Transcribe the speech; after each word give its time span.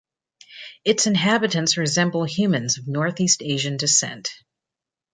Its 0.83 1.05
inhabitants 1.05 1.77
resemble 1.77 2.23
humans 2.25 2.79
of 2.79 2.87
northeast 2.87 3.43
Asian 3.43 3.77
descent. 3.77 4.29